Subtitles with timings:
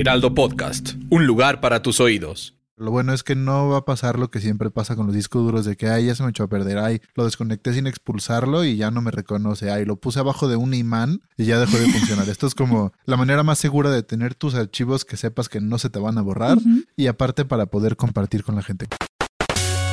[0.00, 2.54] Heraldo Podcast, un lugar para tus oídos.
[2.76, 5.42] Lo bueno es que no va a pasar lo que siempre pasa con los discos
[5.42, 8.64] duros de que, ay, ya se me echó a perder, ay, lo desconecté sin expulsarlo
[8.64, 11.76] y ya no me reconoce, ay, lo puse abajo de un imán y ya dejó
[11.78, 12.28] de funcionar.
[12.28, 15.78] Esto es como la manera más segura de tener tus archivos que sepas que no
[15.78, 16.58] se te van a borrar
[16.94, 18.86] y aparte para poder compartir con la gente.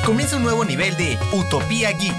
[0.04, 2.14] Comienza un nuevo nivel de Utopía Geek.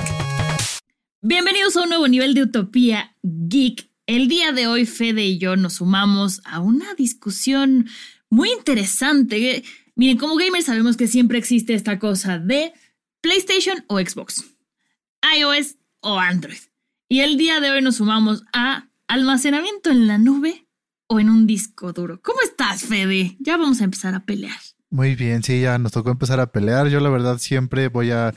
[1.21, 3.89] Bienvenidos a un nuevo nivel de Utopía Geek.
[4.07, 7.89] El día de hoy, Fede y yo nos sumamos a una discusión
[8.29, 9.65] muy interesante.
[9.95, 12.71] Miren, como gamers sabemos que siempre existe esta cosa de
[13.19, 14.45] PlayStation o Xbox,
[15.37, 16.57] iOS o Android.
[17.09, 20.65] Y el día de hoy nos sumamos a almacenamiento en la nube
[21.07, 22.21] o en un disco duro.
[22.21, 23.35] ¿Cómo estás, Fede?
[23.41, 24.57] Ya vamos a empezar a pelear.
[24.89, 26.87] Muy bien, sí, ya nos tocó empezar a pelear.
[26.87, 28.33] Yo la verdad siempre voy a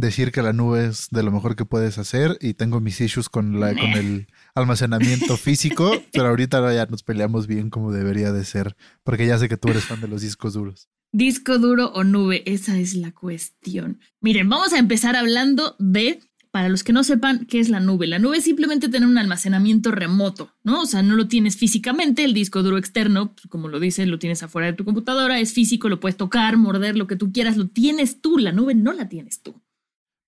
[0.00, 3.28] decir que la nube es de lo mejor que puedes hacer y tengo mis issues
[3.28, 8.44] con, la, con el almacenamiento físico, pero ahorita ya nos peleamos bien como debería de
[8.44, 10.88] ser, porque ya sé que tú eres fan de los discos duros.
[11.12, 14.00] Disco duro o nube, esa es la cuestión.
[14.20, 16.18] Miren, vamos a empezar hablando de,
[16.50, 19.18] para los que no sepan qué es la nube, la nube es simplemente tener un
[19.18, 20.82] almacenamiento remoto, ¿no?
[20.82, 24.18] O sea, no lo tienes físicamente, el disco duro externo, pues, como lo dice, lo
[24.18, 27.56] tienes afuera de tu computadora, es físico, lo puedes tocar, morder, lo que tú quieras,
[27.56, 29.54] lo tienes tú, la nube no la tienes tú.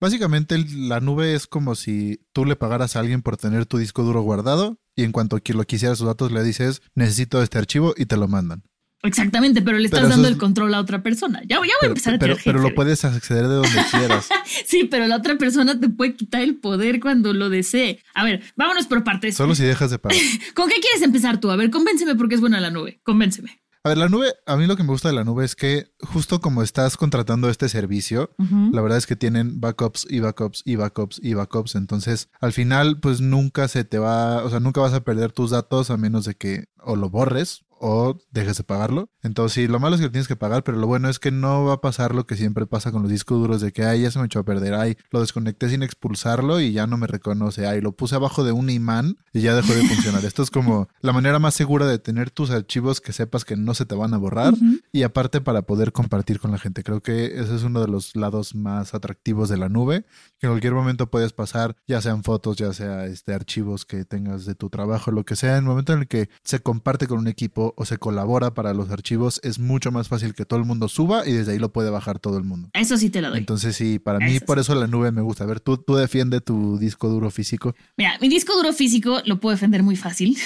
[0.01, 4.03] Básicamente la nube es como si tú le pagaras a alguien por tener tu disco
[4.03, 8.07] duro guardado y en cuanto lo quisiera sus datos le dices necesito este archivo y
[8.07, 8.63] te lo mandan.
[9.03, 11.41] Exactamente, pero le estás Pero dando es- el control a otra persona.
[11.43, 14.29] Ya, ya voy a empezar a pero, pero lo puedes acceder de donde quieras.
[14.67, 18.01] Sí, pero la otra persona te puede quitar el poder cuando lo desee.
[18.15, 19.37] A ver, vámonos por partes.
[19.37, 20.19] Solo si dejas de pagar.
[20.55, 21.51] ¿Con qué quieres empezar tú?
[21.51, 23.01] A ver, convénceme porque es buena la nube.
[23.05, 23.61] Convénceme.
[23.87, 25.93] A ver, la nube, a mí lo que me gusta de la nube es que
[26.01, 28.31] justo como estás contratando este servicio,
[28.73, 31.77] la verdad es que tienen backups y backups y backups y backups.
[31.77, 35.53] Entonces, al final, pues nunca se te va, o sea, nunca vas a perder tus
[35.53, 39.11] datos a menos de que o lo borres o dejes de pagarlo.
[39.23, 41.31] Entonces, sí, lo malo es que lo tienes que pagar, pero lo bueno es que
[41.31, 44.03] no va a pasar lo que siempre pasa con los discos duros de que, ay,
[44.03, 47.07] ya se me echó a perder, ay, lo desconecté sin expulsarlo y ya no me
[47.07, 50.25] reconoce, ay, lo puse abajo de un imán y ya dejó de funcionar.
[50.25, 53.75] Esto es como la manera más segura de tener tus archivos que sepas que no
[53.75, 54.55] se te van a borrar
[54.93, 56.83] y aparte para poder compartir con la gente.
[56.83, 60.05] Creo que ese es uno de los lados más atractivos de la nube,
[60.39, 64.45] que en cualquier momento puedes pasar, ya sean fotos, ya sea este archivos que tengas
[64.45, 67.19] de tu trabajo, lo que sea, en el momento en el que se comparte con
[67.19, 70.65] un equipo o se colabora para los archivos, es mucho más fácil que todo el
[70.65, 72.71] mundo suba y desde ahí lo puede bajar todo el mundo.
[72.73, 73.39] Eso sí te la doy.
[73.39, 75.45] Entonces sí, para mí por eso la nube me gusta.
[75.45, 77.75] A ver, tú, tú defiende tu disco duro físico.
[77.97, 80.37] Mira, mi disco duro físico lo puedo defender muy fácil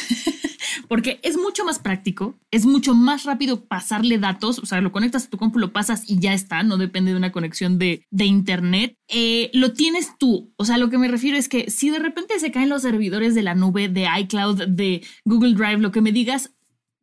[0.89, 5.27] porque es mucho más práctico, es mucho más rápido pasarle datos, o sea, lo conectas
[5.27, 8.25] a tu compu, lo pasas y ya está, no depende de una conexión de, de
[8.25, 8.97] internet.
[9.09, 12.39] Eh, lo tienes tú, o sea, lo que me refiero es que si de repente
[12.39, 16.13] se caen los servidores de la nube, de iCloud, de Google Drive, lo que me
[16.13, 16.51] digas,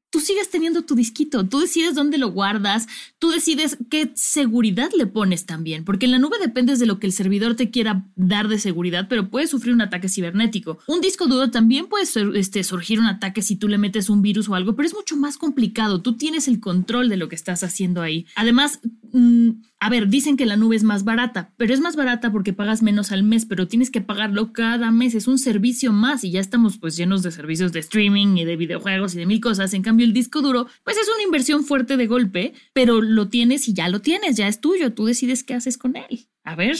[0.10, 2.88] tú sigues teniendo tu disquito, tú decides dónde lo guardas,
[3.20, 7.08] tú decides qué seguridad le pones también, porque en la nube dependes de lo que
[7.08, 10.80] el servidor te quiera dar de seguridad, pero puedes sufrir un ataque cibernético.
[10.88, 14.50] Un disco duro también puede este, surgir un ataque si tú le metes un virus
[14.50, 17.64] o algo, pero es mucho más complicado, tú tienes el control de lo que estás
[17.64, 18.26] haciendo ahí.
[18.36, 18.80] Además,
[19.12, 22.54] mm, a ver, dicen que la nube es más barata, pero es más barata porque
[22.54, 26.32] pagas menos al mes, pero tienes que pagarlo cada mes, es un servicio más y
[26.32, 29.74] ya estamos pues llenos de servicios de streaming y de videojuegos y de mil cosas.
[29.74, 33.68] En cambio, el disco duro, pues es una inversión fuerte de golpe, pero lo tienes
[33.68, 36.28] y ya lo tienes, ya es tuyo, tú decides qué haces con él.
[36.44, 36.78] A ver,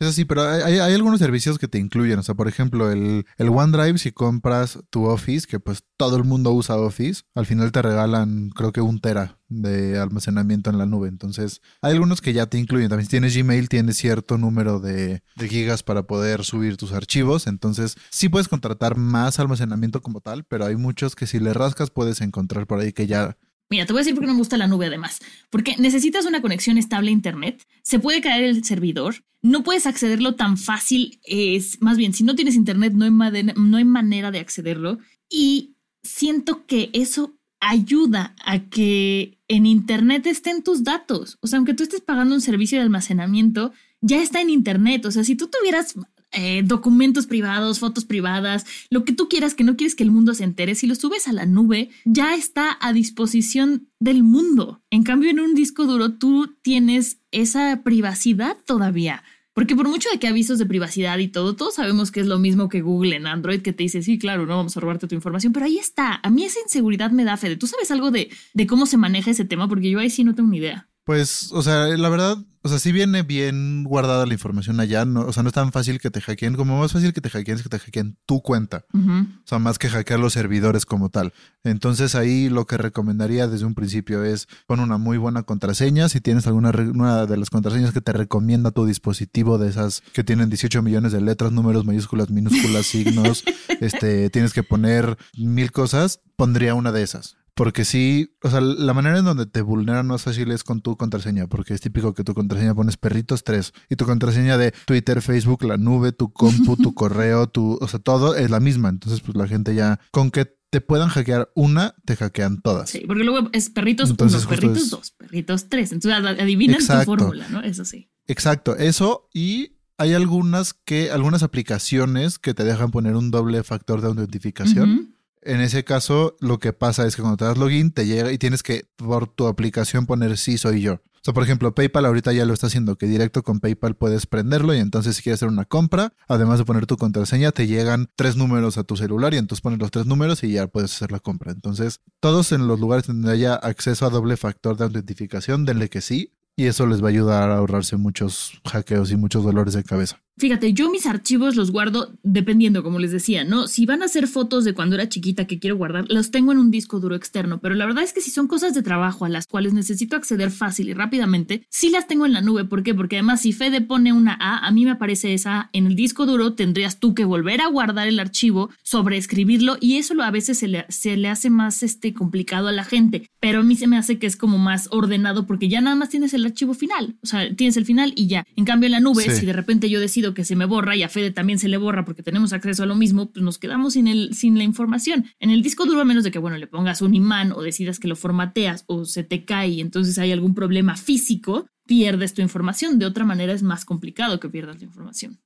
[0.00, 2.18] Eso sí, pero hay, hay- algunos servicios que te incluyen.
[2.18, 6.24] O sea, por ejemplo, el, el OneDrive, si compras tu Office, que pues todo el
[6.24, 10.86] mundo usa Office, al final te regalan, creo que un tera de almacenamiento en la
[10.86, 11.08] nube.
[11.08, 12.88] Entonces, hay algunos que ya te incluyen.
[12.88, 17.46] También si tienes Gmail, tienes cierto número de, de gigas para poder subir tus archivos.
[17.46, 21.90] Entonces, sí puedes contratar más almacenamiento como tal, pero hay muchos que si le rascas
[21.90, 23.36] puedes encontrar por ahí que ya
[23.74, 25.18] Mira, te voy a decir por qué no me gusta la nube además.
[25.50, 30.36] Porque necesitas una conexión estable a Internet, se puede caer el servidor, no puedes accederlo
[30.36, 34.38] tan fácil, es más bien, si no tienes Internet no hay, no hay manera de
[34.38, 34.98] accederlo
[35.28, 35.74] y
[36.04, 41.38] siento que eso ayuda a que en Internet estén tus datos.
[41.40, 45.04] O sea, aunque tú estés pagando un servicio de almacenamiento, ya está en Internet.
[45.04, 45.96] O sea, si tú tuvieras
[46.34, 50.34] eh, documentos privados, fotos privadas, lo que tú quieras que no quieres que el mundo
[50.34, 54.82] se entere, si lo subes a la nube, ya está a disposición del mundo.
[54.90, 59.22] En cambio, en un disco duro tú tienes esa privacidad todavía.
[59.54, 62.38] Porque por mucho de que avisos de privacidad y todo, todos sabemos que es lo
[62.38, 65.14] mismo que Google en Android que te dice, sí, claro, no vamos a robarte tu
[65.14, 66.18] información, pero ahí está.
[66.24, 67.56] A mí esa inseguridad me da fe.
[67.56, 69.68] ¿Tú sabes algo de, de cómo se maneja ese tema?
[69.68, 70.88] Porque yo ahí sí no tengo ni idea.
[71.04, 75.20] Pues, o sea, la verdad, o sea, sí viene bien guardada la información allá, no,
[75.20, 77.58] o sea, no es tan fácil que te hackeen, como más fácil que te hackeen
[77.58, 81.34] es que te hackeen tu cuenta, o sea, más que hackear los servidores como tal.
[81.62, 86.22] Entonces ahí lo que recomendaría desde un principio es pon una muy buena contraseña, si
[86.22, 90.48] tienes alguna una de las contraseñas que te recomienda tu dispositivo de esas que tienen
[90.48, 93.44] 18 millones de letras, números, mayúsculas, minúsculas, signos,
[93.82, 97.36] este, tienes que poner mil cosas, pondría una de esas.
[97.54, 100.96] Porque sí, o sea, la manera en donde te vulneran más fácil es con tu
[100.96, 105.22] contraseña, porque es típico que tu contraseña pones perritos tres y tu contraseña de Twitter,
[105.22, 108.88] Facebook, la nube, tu compu, tu correo, tu, o sea, todo es la misma.
[108.88, 112.90] Entonces, pues la gente ya, con que te puedan hackear una, te hackean todas.
[112.90, 115.92] Sí, porque luego es perritos Entonces, uno, perritos dos, perritos tres.
[115.92, 117.62] Entonces adivinan tu fórmula, ¿no?
[117.62, 118.10] Eso sí.
[118.26, 124.00] Exacto, eso y hay algunas que, algunas aplicaciones que te dejan poner un doble factor
[124.00, 125.13] de autentificación.
[125.44, 128.38] En ese caso, lo que pasa es que cuando te das login, te llega y
[128.38, 130.94] tienes que por tu aplicación poner sí soy yo.
[130.94, 134.26] O sea, por ejemplo, PayPal ahorita ya lo está haciendo, que directo con PayPal puedes
[134.26, 138.10] prenderlo y entonces si quieres hacer una compra, además de poner tu contraseña, te llegan
[138.14, 141.12] tres números a tu celular y entonces pones los tres números y ya puedes hacer
[141.12, 141.52] la compra.
[141.52, 146.02] Entonces, todos en los lugares donde haya acceso a doble factor de autentificación, denle que
[146.02, 149.82] sí y eso les va a ayudar a ahorrarse muchos hackeos y muchos dolores de
[149.82, 150.23] cabeza.
[150.36, 153.68] Fíjate, yo mis archivos los guardo dependiendo, como les decía, ¿no?
[153.68, 156.58] Si van a ser fotos de cuando era chiquita que quiero guardar, los tengo en
[156.58, 159.28] un disco duro externo, pero la verdad es que si son cosas de trabajo a
[159.28, 162.64] las cuales necesito acceder fácil y rápidamente, sí las tengo en la nube.
[162.64, 162.94] ¿Por qué?
[162.94, 165.94] Porque además si Fede pone una A, a mí me aparece esa A en el
[165.94, 170.58] disco duro, tendrías tú que volver a guardar el archivo, sobreescribirlo y eso a veces
[170.58, 173.86] se le, se le hace más este, complicado a la gente, pero a mí se
[173.86, 177.16] me hace que es como más ordenado porque ya nada más tienes el archivo final,
[177.22, 178.44] o sea, tienes el final y ya.
[178.56, 181.02] En cambio en la nube, si de repente yo decido que se me borra y
[181.02, 183.92] a Fede también se le borra porque tenemos acceso a lo mismo, pues nos quedamos
[183.92, 185.26] sin, el, sin la información.
[185.38, 187.98] En el disco duro, a menos de que, bueno, le pongas un imán o decidas
[187.98, 192.40] que lo formateas o se te cae y entonces hay algún problema físico, pierdes tu
[192.40, 192.98] información.
[192.98, 195.40] De otra manera es más complicado que pierdas la información.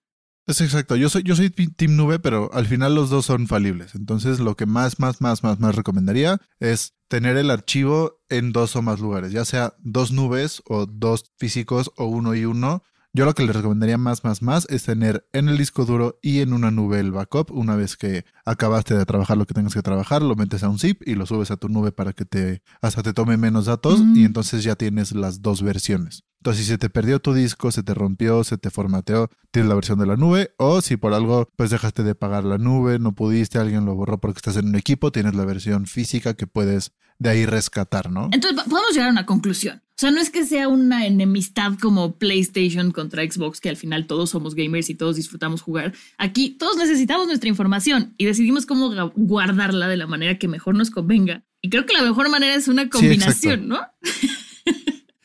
[0.49, 0.97] Es exacto.
[0.97, 3.95] Yo soy, yo soy Team Nube, pero al final los dos son falibles.
[3.95, 8.75] Entonces, lo que más, más, más, más, más recomendaría es tener el archivo en dos
[8.75, 12.83] o más lugares, ya sea dos nubes o dos físicos o uno y uno.
[13.15, 16.41] Yo lo que les recomendaría más, más, más es tener en el disco duro y
[16.41, 17.51] en una nube el backup.
[17.51, 20.79] Una vez que acabaste de trabajar lo que tengas que trabajar, lo metes a un
[20.79, 24.01] zip y lo subes a tu nube para que te hasta te tome menos datos
[24.15, 26.25] y entonces ya tienes las dos versiones.
[26.41, 29.75] Entonces, si se te perdió tu disco, se te rompió, se te formateó, tienes la
[29.75, 30.55] versión de la nube.
[30.57, 34.21] O si por algo, pues dejaste de pagar la nube, no pudiste, alguien lo borró
[34.21, 38.29] porque estás en un equipo, tienes la versión física que puedes de ahí rescatar, ¿no?
[38.31, 39.83] Entonces, podemos llegar a una conclusión.
[39.99, 44.07] O sea, no es que sea una enemistad como PlayStation contra Xbox, que al final
[44.07, 45.93] todos somos gamers y todos disfrutamos jugar.
[46.19, 50.93] Aquí todos necesitamos nuestra información y decidimos cómo guardarla de la manera que mejor nos
[50.93, 51.43] convenga.
[51.61, 53.81] Y creo que la mejor manera es una combinación, ¿no?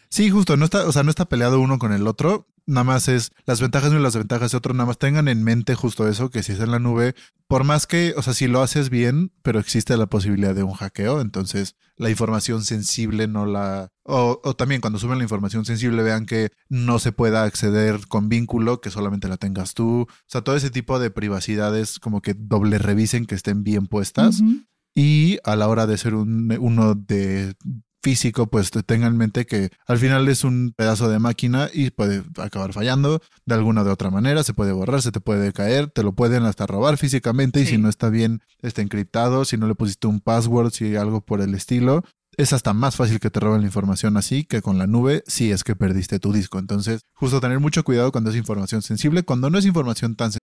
[0.09, 3.07] Sí, justo, no está, o sea, no está peleado uno con el otro, nada más
[3.07, 6.29] es las ventajas y las ventajas de otro, nada más tengan en mente justo eso,
[6.29, 7.15] que si es en la nube,
[7.47, 10.73] por más que, o sea, si lo haces bien, pero existe la posibilidad de un
[10.73, 13.91] hackeo, entonces la información sensible no la...
[14.03, 18.29] O, o también cuando suben la información sensible vean que no se pueda acceder con
[18.29, 22.33] vínculo, que solamente la tengas tú, o sea, todo ese tipo de privacidades como que
[22.33, 24.41] doble revisen que estén bien puestas.
[24.95, 27.55] Y a la hora de ser un, uno de
[28.03, 32.21] físico, pues tengan en mente que al final es un pedazo de máquina y puede
[32.37, 36.03] acabar fallando de alguna de otra manera, se puede borrar, se te puede caer, te
[36.03, 39.75] lo pueden hasta robar físicamente y si no está bien, está encriptado, si no le
[39.75, 42.03] pusiste un password, si algo por el estilo,
[42.35, 45.51] es hasta más fácil que te roben la información así que con la nube si
[45.51, 46.59] es que perdiste tu disco.
[46.59, 50.42] Entonces, justo tener mucho cuidado cuando es información sensible, cuando no es información tan sensible.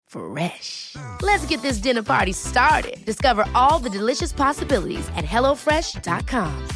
[0.11, 0.97] Fresh.
[1.21, 2.97] Let's get this dinner party started.
[3.05, 6.67] Discover all the delicious possibilities at hellofresh.com.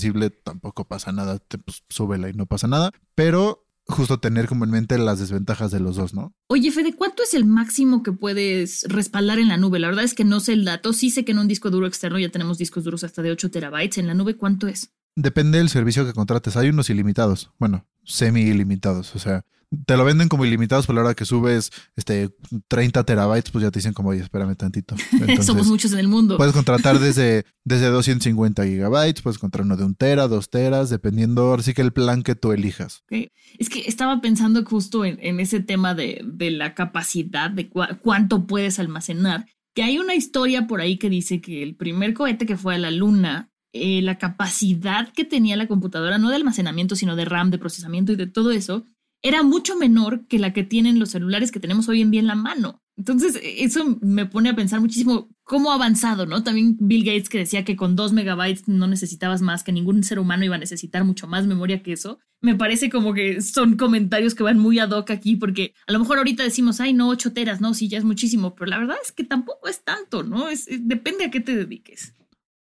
[0.00, 4.64] sensible, tampoco pasa nada, te, pues, súbela y no pasa nada, pero justo tener como
[4.64, 6.32] en mente las desventajas de los dos, ¿no?
[6.48, 9.78] Oye, Fede, ¿cuánto es el máximo que puedes respaldar en la nube?
[9.78, 10.92] La verdad es que no sé el dato.
[10.92, 13.50] Sí sé que en un disco duro externo ya tenemos discos duros hasta de 8
[13.50, 13.98] terabytes.
[13.98, 14.92] ¿En la nube cuánto es?
[15.22, 16.56] Depende del servicio que contrates.
[16.56, 19.44] Hay unos ilimitados, bueno, semi ilimitados, o sea,
[19.86, 22.30] te lo venden como ilimitados, pero a la hora que subes este
[22.68, 24.96] 30 terabytes, pues ya te dicen como, oye, espérame tantito.
[25.12, 26.36] Entonces, Somos muchos en el mundo.
[26.38, 31.42] Puedes contratar desde, desde 250 gigabytes, puedes contratar uno de un tera, dos teras, dependiendo,
[31.42, 33.02] ahora sí que el plan que tú elijas.
[33.04, 33.30] Ok.
[33.58, 37.98] Es que estaba pensando justo en, en ese tema de, de la capacidad, de cua-
[38.00, 42.44] cuánto puedes almacenar, que hay una historia por ahí que dice que el primer cohete
[42.44, 46.96] que fue a la luna, eh, la capacidad que tenía la computadora, no de almacenamiento,
[46.96, 48.86] sino de RAM, de procesamiento y de todo eso,
[49.22, 52.26] era mucho menor que la que tienen los celulares que tenemos hoy en día en
[52.26, 52.80] la mano.
[52.96, 56.42] Entonces, eh, eso me pone a pensar muchísimo cómo ha avanzado, ¿no?
[56.42, 60.18] También Bill Gates que decía que con dos megabytes no necesitabas más, que ningún ser
[60.18, 62.18] humano iba a necesitar mucho más memoria que eso.
[62.42, 65.98] Me parece como que son comentarios que van muy ad hoc aquí, porque a lo
[65.98, 68.96] mejor ahorita decimos, ay, no, ocho teras, no, sí, ya es muchísimo, pero la verdad
[69.02, 70.48] es que tampoco es tanto, ¿no?
[70.48, 72.14] Es, es- depende a qué te dediques.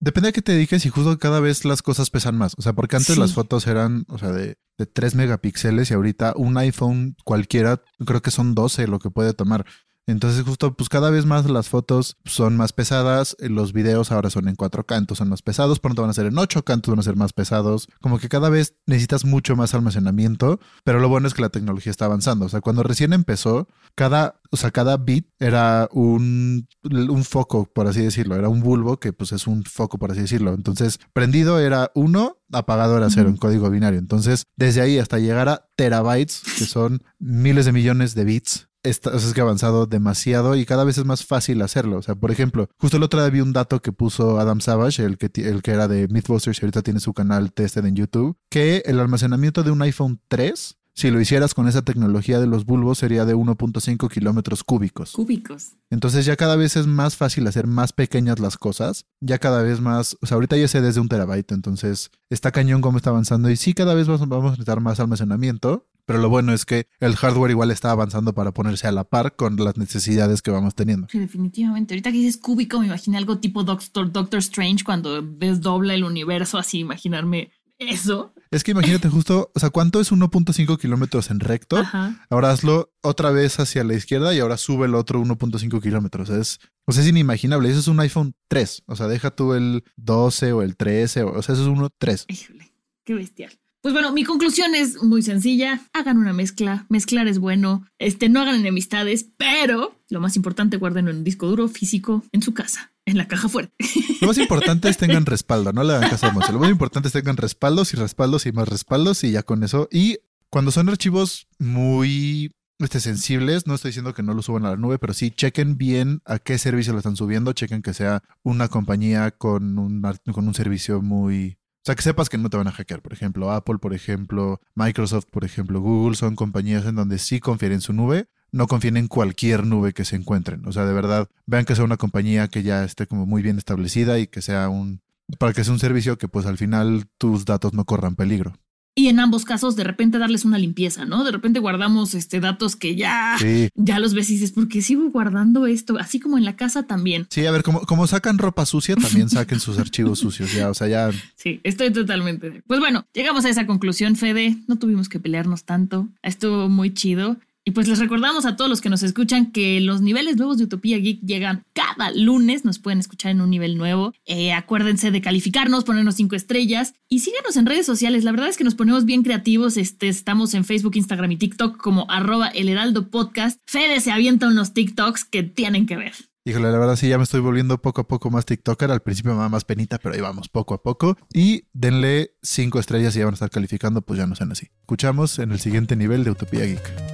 [0.05, 2.53] Depende a qué te dediques y justo cada vez las cosas pesan más.
[2.59, 3.19] O sea, porque antes Sí.
[3.21, 8.21] las fotos eran, o sea, de, de 3 megapíxeles y ahorita un iPhone cualquiera, creo
[8.21, 9.65] que son 12 lo que puede tomar.
[10.07, 14.29] Entonces justo pues cada vez más las fotos son más pesadas, eh, los videos ahora
[14.29, 16.99] son en 4K, entonces son más pesados, pronto van a ser en 8K, entonces van
[16.99, 21.27] a ser más pesados, como que cada vez necesitas mucho más almacenamiento, pero lo bueno
[21.27, 24.99] es que la tecnología está avanzando, o sea, cuando recién empezó, cada, o sea, cada
[24.99, 29.65] bit era un, un foco, por así decirlo, era un bulbo que pues es un
[29.65, 34.45] foco, por así decirlo, entonces prendido era uno, apagado era cero en código binario, entonces
[34.55, 39.29] desde ahí hasta llegar a terabytes, que son miles de millones de bits, o sea,
[39.29, 41.99] es que ha avanzado demasiado y cada vez es más fácil hacerlo.
[41.99, 45.05] O sea, por ejemplo, justo el otro día vi un dato que puso Adam Savage,
[45.05, 48.37] el que, el que era de Mythbusters y ahorita tiene su canal Tested en YouTube,
[48.51, 52.67] que el almacenamiento de un iPhone 3, si lo hicieras con esa tecnología de los
[52.67, 55.13] bulbos, sería de 1.5 kilómetros cúbicos.
[55.13, 55.77] Cúbicos.
[55.91, 59.07] Entonces ya cada vez es más fácil hacer más pequeñas las cosas.
[59.21, 62.81] Ya cada vez más, o sea, ahorita ya sé desde un terabyte, entonces está cañón
[62.81, 65.89] cómo está avanzando y sí, cada vez vamos, vamos a necesitar más almacenamiento.
[66.07, 69.37] Pero lo bueno es que el hardware igual está avanzando para ponerse a la par
[69.37, 71.07] con las necesidades que vamos teniendo.
[71.11, 71.95] Sí, definitivamente.
[71.95, 76.59] Ahorita que dices cúbico, me imaginé algo tipo Doctor, Doctor Strange cuando desdobla el universo,
[76.59, 78.33] así imaginarme eso.
[78.51, 81.79] Es que imagínate justo, o sea, ¿cuánto es 1.5 kilómetros en recto?
[81.79, 82.25] Ajá.
[82.31, 86.31] Ahora hazlo otra vez hacia la izquierda y ahora sube el otro 1.5 kilómetros.
[86.31, 87.69] Es, o sea, es inimaginable.
[87.69, 88.85] Eso es un iPhone 3.
[88.87, 91.25] O sea, deja tú el 12 o el 13.
[91.25, 92.27] O, o sea, eso es uno 3.
[92.29, 92.73] Híjole,
[93.05, 93.59] qué bestial.
[93.85, 95.79] Pues bueno, mi conclusión es muy sencilla.
[95.93, 96.87] Hagan una mezcla.
[96.89, 97.87] Mezclar es bueno.
[97.99, 102.41] Este, no hagan enemistades, pero lo más importante, guárdenlo en un disco duro físico en
[102.41, 103.75] su casa, en la caja fuerte.
[104.23, 106.51] Lo más importante es tengan respaldo, no le hagan caso a.
[106.51, 109.87] Lo más importante es tengan respaldos y respaldos y más respaldos y ya con eso.
[109.93, 110.17] Y
[110.49, 114.77] cuando son archivos muy este, sensibles, no estoy diciendo que no lo suban a la
[114.79, 118.69] nube, pero sí chequen bien a qué servicio lo están subiendo, chequen que sea una
[118.69, 120.01] compañía con un,
[120.33, 121.59] con un servicio muy...
[121.85, 123.03] O sea, que sepas que no te van a hackear.
[123.03, 127.73] Por ejemplo, Apple, por ejemplo, Microsoft, por ejemplo, Google, son compañías en donde sí confíen
[127.73, 130.67] en su nube, no confíen en cualquier nube que se encuentren.
[130.67, 133.59] O sea, de verdad, vean que sea una compañía que ya esté como muy bien
[133.59, 135.03] establecida y que sea un,
[135.39, 138.55] para que sea un servicio que pues al final tus datos no corran peligro.
[138.97, 141.25] Y en ambos casos, de repente darles una limpieza, ¿no?
[141.25, 143.69] De repente guardamos este, datos que ya, Sí.
[143.75, 145.99] ya los ves y dices, ¿por qué sigo guardando esto?
[145.99, 147.27] Así como en la casa también.
[147.29, 150.53] Sí, a ver, como, como sacan ropa sucia, también saquen sus archivos sucios.
[150.55, 152.63] Ya, o sea, ya Sí, estoy totalmente.
[152.69, 154.57] Pues bueno, llegamos a esa conclusión, Fede.
[154.69, 156.09] No tuvimos que pelearnos tanto.
[156.23, 157.37] Estuvo muy chido.
[157.67, 160.65] Y pues les recordamos a todos los que nos escuchan que los niveles nuevos de
[160.65, 162.67] Utopía Geek llegan cada lunes.
[162.67, 164.13] Nos pueden escuchar en un nivel nuevo.
[164.27, 168.23] Eh, acuérdense de calificarnos, ponernos cinco estrellas y síganos en redes sociales.
[168.23, 169.79] La verdad es que nos ponemos bien creativos.
[169.79, 172.75] Este, estamos en Facebook, Instagram y TikTok como arroba el
[173.11, 173.59] podcast.
[173.67, 176.13] Fede se avienta unos TikToks que tienen que ver.
[176.47, 178.91] Híjole, la verdad sí, ya me estoy volviendo poco a poco más TikToker.
[178.91, 181.17] Al principio me daba más penita, pero ahí vamos, poco a poco.
[181.33, 184.69] Y denle cinco estrellas y ya van a estar calificando, pues ya no sean así.
[184.81, 187.14] Escuchamos en el siguiente nivel de Utopía Geek.